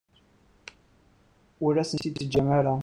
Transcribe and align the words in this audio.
Ur 1.65 1.73
asent-tt-id-teǧǧam 1.81 2.47
ara. 2.57 2.69